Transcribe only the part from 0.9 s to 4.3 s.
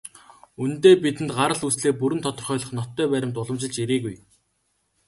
бидэнд гарал үүслээ бүрэн тодорхойлох ноттой баримт уламжилж ирээгүй.